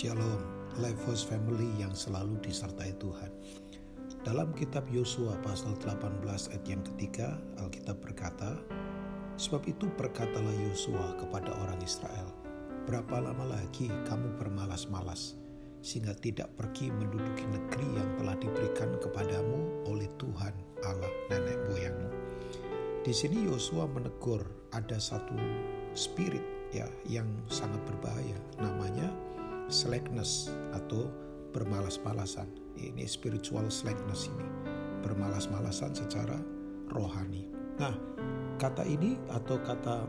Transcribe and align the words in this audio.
Shalom, 0.00 0.40
House 1.04 1.28
Family 1.28 1.76
yang 1.76 1.92
selalu 1.92 2.40
disertai 2.40 2.96
Tuhan. 2.96 3.28
Dalam 4.24 4.48
kitab 4.56 4.88
Yosua 4.88 5.36
pasal 5.44 5.76
18 5.76 6.24
ayat 6.24 6.64
yang 6.64 6.80
ketiga, 6.88 7.36
Alkitab 7.60 8.00
berkata, 8.00 8.56
Sebab 9.36 9.60
itu 9.68 9.92
berkatalah 10.00 10.56
Yosua 10.72 11.20
kepada 11.20 11.52
orang 11.52 11.76
Israel, 11.84 12.32
Berapa 12.88 13.20
lama 13.20 13.44
lagi 13.52 13.92
kamu 14.08 14.40
bermalas-malas, 14.40 15.36
sehingga 15.84 16.16
tidak 16.16 16.48
pergi 16.56 16.88
menduduki 16.88 17.44
negeri 17.52 18.00
yang 18.00 18.08
telah 18.16 18.40
diberikan 18.40 18.96
kepadamu 19.04 19.84
oleh 19.84 20.08
Tuhan 20.16 20.56
Allah 20.80 21.12
nenek 21.28 21.60
moyangmu. 21.68 22.08
Di 23.04 23.12
sini 23.12 23.44
Yosua 23.44 23.84
menegur 23.84 24.48
ada 24.72 24.96
satu 24.96 25.36
spirit 25.92 26.72
ya 26.72 26.88
yang 27.04 27.28
sangat 27.52 27.84
berbahaya 27.84 28.40
namanya 28.56 29.12
slackness 29.70 30.50
atau 30.74 31.06
bermalas-malasan. 31.54 32.50
Ini 32.74 33.06
spiritual 33.06 33.70
slackness 33.70 34.28
ini. 34.28 34.46
Bermalas-malasan 35.00 35.94
secara 35.94 36.36
rohani. 36.90 37.48
Nah, 37.80 37.94
kata 38.60 38.84
ini 38.84 39.16
atau 39.32 39.56
kata 39.62 40.04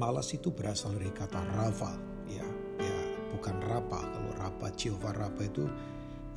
malas 0.00 0.32
itu 0.34 0.50
berasal 0.50 0.96
dari 0.98 1.12
kata 1.12 1.38
rava 1.54 1.94
ya. 2.26 2.44
Ya, 2.80 2.96
bukan 3.36 3.60
rapa. 3.68 4.02
Kalau 4.02 4.32
rapa 4.40 4.66
Jehovah 4.74 5.14
rapa 5.14 5.46
itu 5.46 5.68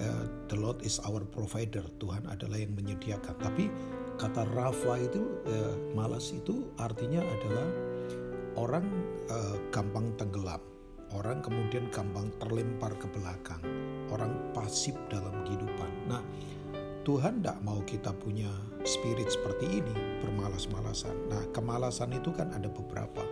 uh, 0.03 0.25
the 0.51 0.57
Lord 0.59 0.83
is 0.85 1.01
our 1.07 1.23
provider. 1.25 1.81
Tuhan 1.97 2.27
adalah 2.29 2.59
yang 2.61 2.75
menyediakan. 2.77 3.35
Tapi 3.41 3.71
kata 4.21 4.45
rafa 4.53 5.01
itu 5.01 5.23
uh, 5.49 5.75
malas 5.97 6.29
itu 6.35 6.69
artinya 6.77 7.23
adalah 7.23 7.67
orang 8.55 8.85
uh, 9.27 9.57
gampang 9.73 10.13
tenggelam 10.15 10.61
orang 11.15 11.39
kemudian 11.39 11.87
gampang 11.89 12.27
terlempar 12.43 12.91
ke 12.99 13.07
belakang, 13.07 13.63
orang 14.11 14.35
pasif 14.51 14.93
dalam 15.07 15.31
kehidupan. 15.47 15.91
Nah, 16.11 16.21
Tuhan 17.07 17.39
tidak 17.39 17.61
mau 17.63 17.79
kita 17.85 18.11
punya 18.17 18.49
spirit 18.83 19.29
seperti 19.29 19.79
ini, 19.79 19.95
bermalas-malasan. 20.25 21.15
Nah, 21.31 21.43
kemalasan 21.55 22.11
itu 22.17 22.33
kan 22.35 22.51
ada 22.51 22.67
beberapa. 22.67 23.23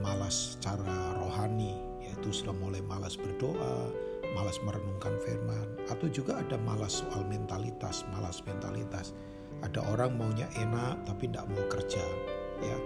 Malas 0.00 0.56
secara 0.56 1.18
rohani, 1.18 1.74
yaitu 2.00 2.30
sudah 2.30 2.54
mulai 2.56 2.80
malas 2.80 3.18
berdoa, 3.18 3.90
malas 4.32 4.58
merenungkan 4.64 5.14
firman, 5.20 5.68
atau 5.90 6.06
juga 6.08 6.38
ada 6.38 6.56
malas 6.64 7.02
soal 7.04 7.26
mentalitas, 7.26 8.06
malas 8.14 8.40
mentalitas. 8.46 9.12
Ada 9.60 9.82
orang 9.90 10.14
maunya 10.14 10.46
enak 10.54 11.02
tapi 11.02 11.26
tidak 11.28 11.50
mau 11.50 11.64
kerja, 11.66 12.04
ya, 12.62 12.78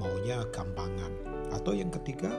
maunya 0.00 0.40
gampangan. 0.50 1.12
Atau 1.52 1.76
yang 1.76 1.92
ketiga, 1.92 2.32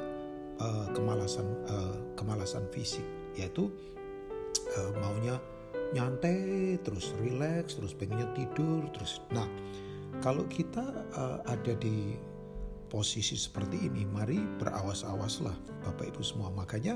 uh, 0.59 0.87
kemalasan 0.95 1.47
uh, 1.67 1.95
kemalasan 2.15 2.63
fisik 2.71 3.03
yaitu 3.35 3.71
uh, 4.77 4.91
maunya 5.03 5.39
nyantai 5.91 6.75
terus 6.81 7.13
rileks 7.21 7.77
terus 7.77 7.95
pengennya 7.95 8.27
tidur 8.33 8.87
terus. 8.95 9.21
Nah 9.31 9.47
kalau 10.23 10.47
kita 10.47 10.83
uh, 11.15 11.39
ada 11.47 11.75
di 11.75 12.15
posisi 12.87 13.35
seperti 13.35 13.91
ini 13.91 14.07
mari 14.07 14.39
berawas-awaslah 14.61 15.55
Bapak 15.83 16.15
Ibu 16.15 16.21
semua. 16.23 16.49
Makanya 16.53 16.95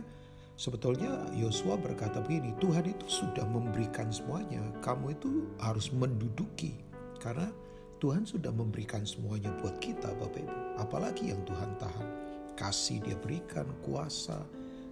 sebetulnya 0.56 1.28
Yosua 1.36 1.76
berkata 1.76 2.24
begini 2.24 2.56
Tuhan 2.64 2.88
itu 2.88 3.06
sudah 3.08 3.44
memberikan 3.44 4.08
semuanya 4.14 4.64
kamu 4.80 5.16
itu 5.20 5.44
harus 5.60 5.92
menduduki. 5.92 6.80
Karena 7.20 7.52
Tuhan 8.00 8.24
sudah 8.24 8.56
memberikan 8.56 9.04
semuanya 9.04 9.52
buat 9.60 9.76
kita 9.84 10.16
Bapak 10.24 10.40
Ibu. 10.40 10.58
Apalagi 10.80 11.36
yang 11.36 11.44
Tuhan 11.44 11.76
tahan 11.76 12.29
kasih 12.60 13.00
dia 13.00 13.16
berikan, 13.16 13.64
kuasa, 13.80 14.44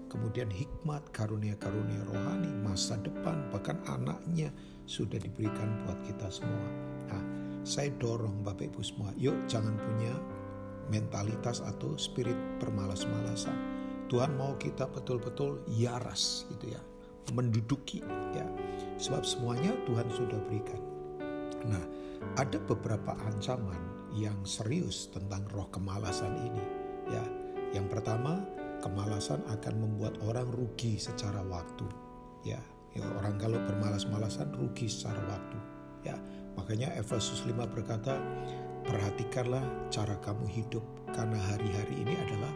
kemudian 0.08 0.48
hikmat, 0.48 1.04
karunia-karunia 1.12 2.00
rohani, 2.08 2.48
masa 2.64 2.96
depan, 3.04 3.52
bahkan 3.52 3.76
anaknya 3.92 4.56
sudah 4.88 5.20
diberikan 5.20 5.84
buat 5.84 6.00
kita 6.08 6.32
semua. 6.32 6.68
Nah, 7.12 7.24
saya 7.68 7.92
dorong 8.00 8.48
Bapak 8.48 8.72
Ibu 8.72 8.80
semua, 8.80 9.12
yuk 9.20 9.36
jangan 9.52 9.76
punya 9.76 10.16
mentalitas 10.88 11.60
atau 11.60 12.00
spirit 12.00 12.40
bermalas-malasan. 12.64 13.56
Tuhan 14.08 14.40
mau 14.40 14.56
kita 14.56 14.88
betul-betul 14.88 15.60
yaras 15.68 16.48
gitu 16.56 16.72
ya, 16.72 16.82
menduduki 17.36 18.00
ya. 18.32 18.48
Sebab 18.96 19.28
semuanya 19.28 19.76
Tuhan 19.84 20.08
sudah 20.16 20.40
berikan. 20.48 20.80
Nah, 21.68 21.84
ada 22.40 22.56
beberapa 22.64 23.20
ancaman 23.28 23.84
yang 24.16 24.40
serius 24.48 25.12
tentang 25.12 25.44
roh 25.52 25.68
kemalasan 25.68 26.32
ini 26.40 26.87
pertama, 28.08 28.40
kemalasan 28.80 29.44
akan 29.52 29.84
membuat 29.84 30.16
orang 30.24 30.48
rugi 30.56 30.96
secara 30.96 31.44
waktu. 31.44 31.84
Ya, 32.48 32.56
ya 32.96 33.04
orang 33.04 33.36
kalau 33.36 33.60
bermalas-malasan 33.68 34.48
rugi 34.56 34.88
secara 34.88 35.20
waktu. 35.28 35.60
Ya, 36.08 36.16
makanya 36.56 36.96
Efesus 36.96 37.44
5 37.44 37.68
berkata, 37.68 38.16
perhatikanlah 38.88 39.92
cara 39.92 40.16
kamu 40.24 40.48
hidup 40.48 40.88
karena 41.12 41.36
hari-hari 41.52 42.00
ini 42.00 42.16
adalah 42.16 42.48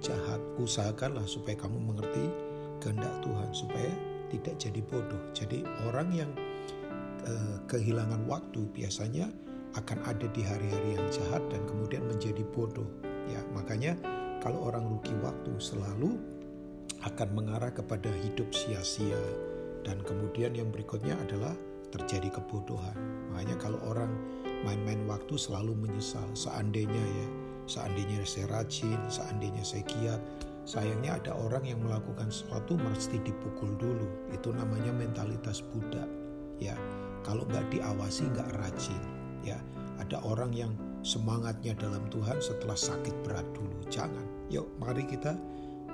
jahat. 0.00 0.40
Usahakanlah 0.56 1.28
supaya 1.28 1.60
kamu 1.60 1.84
mengerti 1.84 2.24
kehendak 2.80 3.12
Tuhan 3.20 3.52
supaya 3.52 3.92
tidak 4.32 4.56
jadi 4.56 4.80
bodoh. 4.88 5.20
Jadi 5.36 5.68
orang 5.84 6.16
yang 6.16 6.32
eh, 7.28 7.60
kehilangan 7.68 8.24
waktu 8.24 8.64
biasanya 8.72 9.28
akan 9.76 10.00
ada 10.08 10.32
di 10.32 10.40
hari-hari 10.40 10.96
yang 10.96 11.04
jahat 11.12 11.44
dan 11.52 11.60
kemudian 11.68 12.08
menjadi 12.08 12.40
bodoh. 12.56 12.88
Ya, 13.28 13.44
makanya 13.52 14.00
kalau 14.44 14.68
orang 14.68 14.84
rugi 14.84 15.16
waktu 15.24 15.56
selalu 15.56 16.20
akan 17.00 17.28
mengarah 17.32 17.72
kepada 17.72 18.12
hidup 18.12 18.52
sia-sia 18.52 19.16
dan 19.88 19.96
kemudian 20.04 20.52
yang 20.52 20.68
berikutnya 20.68 21.16
adalah 21.16 21.56
terjadi 21.88 22.28
kebodohan. 22.28 22.92
Makanya 23.32 23.56
kalau 23.56 23.80
orang 23.88 24.12
main-main 24.68 25.00
waktu 25.08 25.40
selalu 25.40 25.72
menyesal 25.72 26.28
seandainya 26.36 26.92
ya, 26.92 27.28
seandainya 27.64 28.20
saya 28.28 28.52
rajin, 28.52 29.00
seandainya 29.08 29.64
saya 29.64 29.84
giat, 29.88 30.20
sayangnya 30.68 31.16
ada 31.20 31.32
orang 31.36 31.64
yang 31.64 31.80
melakukan 31.80 32.28
sesuatu 32.28 32.76
mesti 32.76 33.20
dipukul 33.24 33.72
dulu. 33.80 34.08
Itu 34.28 34.52
namanya 34.52 34.92
mentalitas 34.92 35.64
Buddha. 35.72 36.04
Ya, 36.60 36.76
kalau 37.24 37.48
nggak 37.48 37.72
diawasi 37.72 38.28
nggak 38.28 38.50
rajin. 38.60 39.02
Ya, 39.40 39.60
ada 40.00 40.20
orang 40.24 40.52
yang 40.52 40.72
semangatnya 41.04 41.76
dalam 41.76 42.02
Tuhan 42.08 42.40
setelah 42.40 42.76
sakit 42.76 43.12
berat 43.22 43.46
dulu. 43.52 43.84
Jangan. 43.92 44.33
Yuk, 44.52 44.66
mari 44.80 45.04
kita 45.08 45.36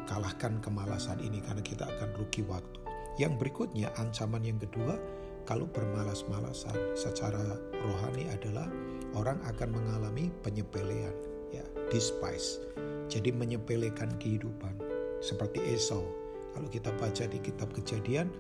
kalahkan 0.07 0.59
kemalasan 0.65 1.23
ini 1.23 1.39
karena 1.43 1.63
kita 1.63 1.85
akan 1.87 2.11
rugi 2.19 2.43
waktu. 2.47 2.79
Yang 3.19 3.33
berikutnya, 3.43 3.93
ancaman 4.01 4.43
yang 4.43 4.59
kedua, 4.59 4.97
kalau 5.45 5.67
bermalas-malasan 5.71 6.75
secara 6.95 7.59
rohani 7.83 8.31
adalah 8.31 8.71
orang 9.15 9.39
akan 9.47 9.75
mengalami 9.75 10.31
penyepelean, 10.43 11.15
ya, 11.51 11.63
despise. 11.91 12.63
Jadi 13.11 13.35
menyepelekan 13.35 14.15
kehidupan. 14.23 14.79
Seperti 15.21 15.61
Esau. 15.75 16.07
Kalau 16.51 16.67
kita 16.67 16.91
baca 16.99 17.25
di 17.27 17.39
kitab 17.39 17.71
Kejadian, 17.75 18.31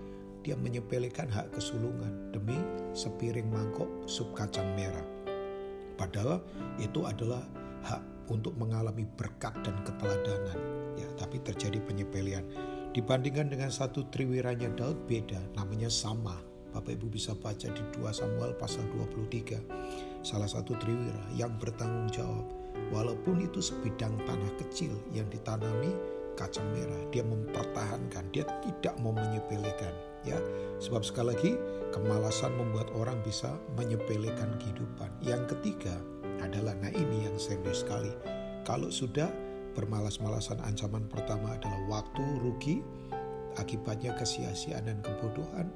dia 0.40 0.56
menyepelekan 0.56 1.28
hak 1.28 1.52
kesulungan 1.52 2.32
demi 2.32 2.56
sepiring 2.96 3.46
mangkok 3.52 3.88
sup 4.08 4.32
kacang 4.32 4.72
merah 4.72 5.04
Padahal 6.00 6.40
itu 6.80 7.04
adalah 7.04 7.44
hak 7.84 8.00
untuk 8.30 8.54
mengalami 8.56 9.04
berkat 9.04 9.52
dan 9.66 9.76
keteladanan. 9.82 10.58
Ya, 10.96 11.10
tapi 11.18 11.42
terjadi 11.42 11.82
penyepelian. 11.82 12.46
Dibandingkan 12.94 13.50
dengan 13.50 13.70
satu 13.70 14.06
triwiranya 14.10 14.70
Daud 14.74 15.04
beda, 15.10 15.38
namanya 15.58 15.90
sama. 15.90 16.38
Bapak 16.70 16.94
Ibu 17.02 17.10
bisa 17.10 17.34
baca 17.34 17.66
di 17.66 17.82
2 17.98 18.14
Samuel 18.14 18.54
pasal 18.54 18.86
23. 18.94 20.22
Salah 20.22 20.46
satu 20.46 20.78
triwira 20.78 21.18
yang 21.34 21.50
bertanggung 21.58 22.06
jawab. 22.14 22.46
Walaupun 22.94 23.42
itu 23.42 23.58
sebidang 23.58 24.14
tanah 24.22 24.52
kecil 24.58 24.94
yang 25.10 25.26
ditanami 25.26 25.90
kacang 26.38 26.66
merah, 26.70 27.02
dia 27.10 27.26
mempertahankan, 27.26 28.30
dia 28.30 28.46
tidak 28.62 28.94
mau 29.02 29.10
menyepelekan 29.10 30.10
ya 30.24 30.36
sebab 30.80 31.00
sekali 31.00 31.32
lagi 31.32 31.52
kemalasan 31.96 32.52
membuat 32.56 32.92
orang 32.92 33.16
bisa 33.24 33.56
menyepelekan 33.76 34.52
kehidupan 34.60 35.08
yang 35.24 35.42
ketiga 35.48 35.96
adalah 36.40 36.76
nah 36.80 36.92
ini 36.92 37.28
yang 37.28 37.36
serius 37.36 37.84
sekali. 37.84 38.10
Kalau 38.64 38.92
sudah 38.92 39.30
bermalas-malasan 39.72 40.58
ancaman 40.66 41.06
pertama 41.06 41.54
adalah 41.54 41.80
waktu 41.88 42.24
rugi 42.42 42.82
akibatnya 43.58 44.14
kesia-siaan 44.18 44.86
dan 44.86 44.98
kebodohan. 45.02 45.70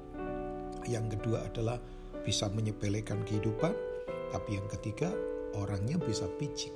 Yang 0.85 1.17
kedua 1.17 1.47
adalah 1.49 1.79
bisa 2.23 2.51
menyepelekan 2.53 3.25
kehidupan. 3.25 3.73
Tapi 4.35 4.59
yang 4.59 4.67
ketiga 4.67 5.15
orangnya 5.55 5.95
bisa 6.03 6.27
picik 6.37 6.75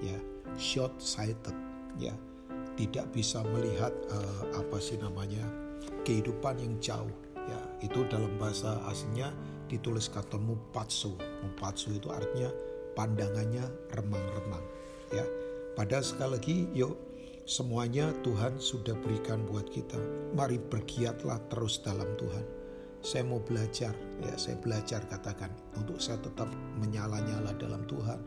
ya 0.00 0.16
short 0.56 0.96
sighted 0.98 1.54
ya. 2.00 2.14
Tidak 2.78 3.10
bisa 3.10 3.42
melihat 3.42 3.90
uh, 4.14 4.42
apa 4.54 4.78
sih 4.78 4.94
namanya 5.02 5.42
kehidupan 6.06 6.62
yang 6.62 6.74
jauh 6.78 7.12
ya. 7.34 7.60
Itu 7.82 8.06
dalam 8.06 8.38
bahasa 8.38 8.78
aslinya 8.86 9.34
ditulis 9.66 10.08
kata 10.08 10.38
mupatsu. 10.40 11.18
Mupatsu 11.44 11.92
itu 11.98 12.08
artinya 12.08 12.48
pandangannya 12.98 13.62
remang-remang 13.94 14.66
ya 15.14 15.22
pada 15.78 16.02
sekali 16.02 16.30
lagi 16.34 16.56
yuk 16.74 17.08
Semuanya 17.48 18.12
Tuhan 18.20 18.60
sudah 18.60 18.92
berikan 19.00 19.40
buat 19.48 19.72
kita. 19.72 19.96
Mari 20.36 20.60
bergiatlah 20.60 21.40
terus 21.48 21.80
dalam 21.80 22.12
Tuhan. 22.20 22.44
Saya 23.00 23.24
mau 23.24 23.40
belajar, 23.40 23.96
ya 24.20 24.36
saya 24.36 24.60
belajar 24.60 25.00
katakan 25.08 25.48
untuk 25.72 25.96
saya 25.96 26.20
tetap 26.20 26.52
menyala-nyala 26.76 27.56
dalam 27.56 27.88
Tuhan. 27.88 28.20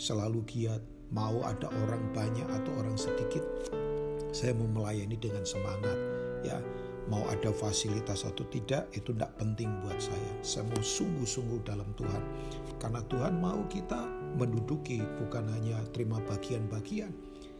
Selalu 0.00 0.40
giat, 0.48 0.80
mau 1.12 1.44
ada 1.44 1.68
orang 1.84 2.00
banyak 2.16 2.48
atau 2.48 2.72
orang 2.80 2.96
sedikit, 2.96 3.44
saya 4.32 4.56
mau 4.56 4.64
melayani 4.64 5.20
dengan 5.20 5.44
semangat. 5.44 6.11
Ada 7.42 7.50
fasilitas 7.58 8.22
atau 8.22 8.46
tidak 8.54 8.86
itu 8.94 9.10
tidak 9.10 9.34
penting 9.34 9.66
buat 9.82 9.98
saya. 9.98 10.30
Saya 10.46 10.62
mau 10.70 10.78
sungguh-sungguh 10.78 11.66
dalam 11.66 11.90
Tuhan. 11.98 12.22
Karena 12.78 13.02
Tuhan 13.10 13.42
mau 13.42 13.66
kita 13.66 13.98
menduduki 14.38 15.02
bukan 15.18 15.50
hanya 15.50 15.82
terima 15.90 16.22
bagian-bagian, 16.22 17.10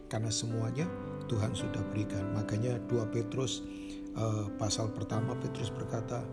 karena 0.07 0.31
semuanya 0.31 0.87
Tuhan 1.27 1.51
sudah 1.51 1.83
berikan. 1.91 2.31
Makanya 2.31 2.79
2 2.87 3.11
Petrus 3.11 3.67
uh, 4.15 4.47
pasal 4.55 4.87
pertama 4.95 5.35
Petrus 5.35 5.67
berkata, 5.67 6.23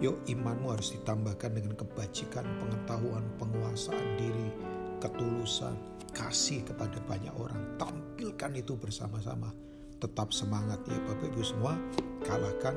"Yuk 0.00 0.24
imanmu 0.24 0.72
harus 0.72 0.96
ditambahkan 0.96 1.60
dengan 1.60 1.76
kebajikan, 1.76 2.48
pengetahuan, 2.56 3.28
penguasaan 3.36 4.16
diri, 4.16 4.48
ketulusan, 5.04 5.76
kasih 6.16 6.64
kepada 6.64 6.96
banyak 7.04 7.36
orang. 7.36 7.76
Tampilkan 7.76 8.52
itu 8.56 8.72
bersama-sama. 8.80 9.52
Tetap 10.04 10.36
semangat 10.36 10.84
ya 10.84 11.00
Bapak 11.08 11.32
Ibu 11.32 11.40
semua, 11.40 11.72
kalahkan 12.28 12.76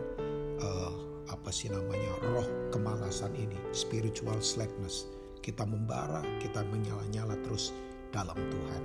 uh, 0.64 0.96
apa 1.28 1.52
sih 1.52 1.68
namanya 1.68 2.16
roh 2.32 2.48
kemalasan 2.72 3.36
ini, 3.36 3.60
spiritual 3.76 4.40
slackness. 4.40 5.12
Kita 5.44 5.68
membara, 5.68 6.24
kita 6.40 6.64
menyala-nyala 6.72 7.36
terus 7.44 7.76
dalam 8.16 8.40
Tuhan. 8.40 8.84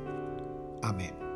Amin. 0.83 1.31